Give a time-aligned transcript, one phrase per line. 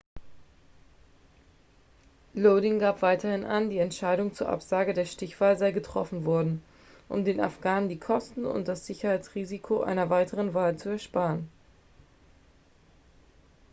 [2.33, 6.63] lodin gab weiterhin an die entscheidung zur absage der stichwahl sei getroffen worden
[7.07, 11.49] um den afghanen die kosten und das sicherheitsrisiko einer weiteren wahl zu ersparen